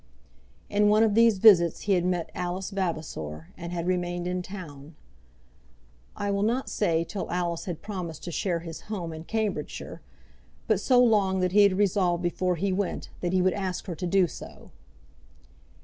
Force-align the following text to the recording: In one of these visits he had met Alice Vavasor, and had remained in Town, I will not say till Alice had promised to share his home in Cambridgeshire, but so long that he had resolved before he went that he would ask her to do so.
In 0.67 0.89
one 0.89 1.03
of 1.03 1.13
these 1.13 1.37
visits 1.37 1.81
he 1.81 1.93
had 1.93 2.05
met 2.05 2.31
Alice 2.33 2.71
Vavasor, 2.71 3.49
and 3.55 3.71
had 3.71 3.85
remained 3.85 4.25
in 4.25 4.41
Town, 4.41 4.95
I 6.15 6.31
will 6.31 6.41
not 6.41 6.71
say 6.71 7.03
till 7.03 7.29
Alice 7.29 7.65
had 7.65 7.83
promised 7.83 8.23
to 8.23 8.31
share 8.31 8.61
his 8.61 8.81
home 8.89 9.13
in 9.13 9.25
Cambridgeshire, 9.25 10.01
but 10.65 10.79
so 10.79 10.99
long 11.03 11.39
that 11.41 11.51
he 11.51 11.61
had 11.61 11.77
resolved 11.77 12.23
before 12.23 12.55
he 12.55 12.73
went 12.73 13.09
that 13.19 13.31
he 13.31 13.43
would 13.43 13.53
ask 13.53 13.85
her 13.85 13.93
to 13.97 14.07
do 14.07 14.25
so. 14.25 14.71